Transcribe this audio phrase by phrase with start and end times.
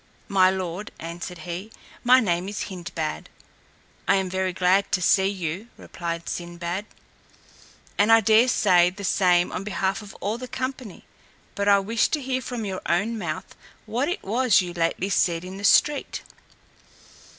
[0.29, 1.71] "My lord," answered he,
[2.03, 3.29] "my name is Hindbad."
[4.07, 6.87] "I am very glad to see you," replied Sinbad;
[7.99, 11.05] "and I daresay the same on behalf of all the company:
[11.53, 15.45] but I wish to hear from your own mouth what it was you lately said
[15.45, 16.23] in the street."